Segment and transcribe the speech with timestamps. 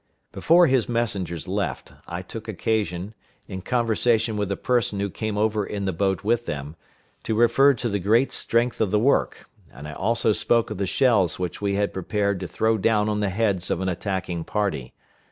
[0.31, 3.13] Before his messengers left, I took occasion,
[3.47, 6.75] in conversation with a person who came over in the boat with them,
[7.21, 10.87] to refer to the great strength of the work, and I also spoke of the
[10.87, 14.95] shells which we had prepared to throw down on the heads of an attacking party.